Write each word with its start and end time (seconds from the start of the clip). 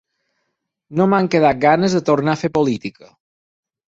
No 0.99 1.05
m’han 1.11 1.29
quedat 1.35 1.59
ganes 1.65 1.97
de 1.97 2.01
tornar 2.07 2.33
a 2.37 2.43
fer 2.45 2.51
política. 2.57 3.11